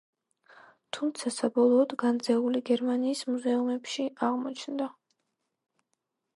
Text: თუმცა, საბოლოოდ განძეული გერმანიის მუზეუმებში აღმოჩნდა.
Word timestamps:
თუმცა, 0.97 1.31
საბოლოოდ 1.35 1.93
განძეული 2.05 2.63
გერმანიის 2.71 3.23
მუზეუმებში 3.33 4.09
აღმოჩნდა. 4.31 4.89